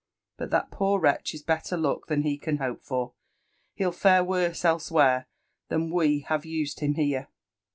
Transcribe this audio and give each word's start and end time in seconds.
But 0.35 0.49
that, 0.49 0.71
poor 0.71 0.99
wretch, 0.99 1.35
is 1.35 1.43
better 1.43 1.77
luck 1.77 2.07
than 2.07 2.23
he 2.23 2.35
can 2.39 2.57
hope 2.57 2.81
for— 2.83 3.13
She'll 3.77 3.91
fare 3.91 4.23
worse 4.23 4.65
elsewhere 4.65 5.27
than 5.69 5.91
we 5.91 6.21
have 6.21 6.43
used 6.43 6.79
him 6.79 6.95
here." 6.95 7.27